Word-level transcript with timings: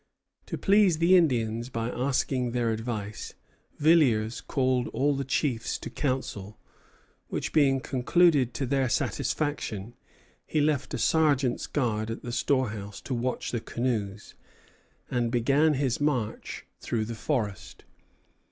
To 0.47 0.57
please 0.57 0.97
the 0.97 1.15
Indians 1.15 1.69
by 1.69 1.91
asking 1.91 2.53
their 2.53 2.71
advice, 2.71 3.35
Villiers 3.77 4.41
called 4.41 4.87
all 4.87 5.15
the 5.15 5.23
chiefs 5.23 5.77
to 5.77 5.91
council; 5.91 6.57
which, 7.27 7.53
being 7.53 7.79
concluded 7.79 8.55
to 8.55 8.65
their 8.65 8.89
satisfaction, 8.89 9.93
he 10.47 10.59
left 10.59 10.95
a 10.95 10.97
sergeant's 10.97 11.67
guard 11.67 12.09
at 12.09 12.23
the 12.23 12.31
storehouse 12.31 12.99
to 13.01 13.13
watch 13.13 13.51
the 13.51 13.61
canoes, 13.61 14.33
and 15.11 15.29
began 15.31 15.75
his 15.75 16.01
march 16.01 16.65
through 16.79 17.05
the 17.05 17.13
forest. 17.13 17.83